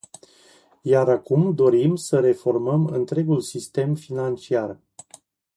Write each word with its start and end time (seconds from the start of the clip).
Iar 0.81 1.09
acum 1.09 1.51
dorim 1.53 1.95
să 1.95 2.19
reformăm 2.19 2.85
întregul 2.85 3.41
sistem 3.41 3.95
financiar. 3.95 4.79